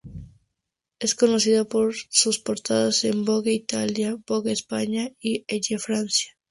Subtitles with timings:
[0.97, 6.31] Es conocida por sus portadas en "Vogue Italia", "Vogue España", y "Elle Francia".